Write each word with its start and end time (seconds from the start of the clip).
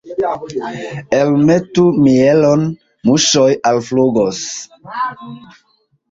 Elmetu 1.17 1.83
mielon, 2.05 2.63
muŝoj 3.09 3.49
alflugos. 3.73 4.41